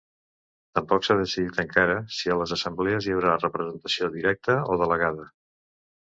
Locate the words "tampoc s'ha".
0.77-1.15